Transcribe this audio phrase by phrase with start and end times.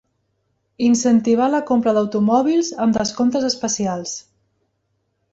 [0.85, 4.15] Incentivar la compra d'automòbils amb descomptes especials.